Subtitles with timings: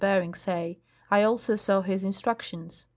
[0.01, 0.79] Bering say.
[1.11, 2.87] I also saw his instructions."